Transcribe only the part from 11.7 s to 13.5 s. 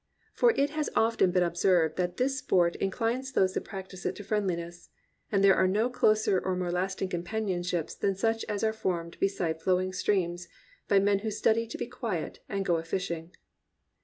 be quiet and go a fishing.